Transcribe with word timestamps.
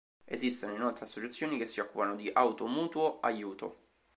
Esistono 0.25 0.73
inoltre 0.73 1.05
associazioni 1.05 1.59
che 1.59 1.67
si 1.67 1.79
occupano 1.79 2.15
di 2.15 2.27
auto 2.33 2.65
mutuo 2.65 3.19
aiuto. 3.19 3.83